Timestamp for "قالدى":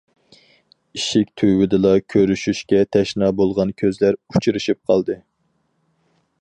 4.93-5.23